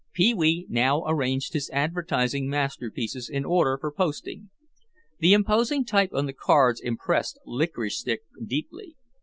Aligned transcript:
Pee 0.13 0.33
wee 0.33 0.65
now 0.67 1.03
arranged 1.05 1.53
his 1.53 1.69
advertising 1.69 2.49
masterpieces 2.49 3.29
in 3.29 3.45
order 3.45 3.77
for 3.79 3.91
posting. 3.91 4.49
The 5.19 5.33
imposing 5.33 5.85
type 5.85 6.09
on 6.11 6.25
the 6.25 6.33
cards 6.33 6.81
impressed 6.81 7.37
Licorice 7.45 7.99
Stick 7.99 8.21
deeply. 8.43 8.95